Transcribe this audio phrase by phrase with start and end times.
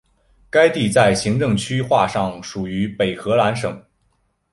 [0.49, 3.83] 该地在行政区划上属于北荷兰省。